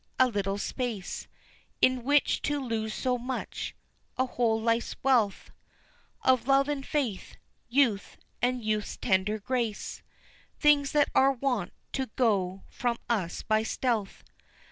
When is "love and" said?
6.47-6.83